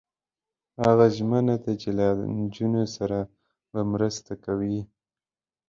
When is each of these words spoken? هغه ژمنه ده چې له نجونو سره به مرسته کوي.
هغه 0.83 1.05
ژمنه 1.17 1.55
ده 1.63 1.73
چې 1.81 1.89
له 1.97 2.05
نجونو 2.39 2.83
سره 2.95 3.19
به 3.71 3.81
مرسته 3.93 4.33
کوي. 4.45 4.79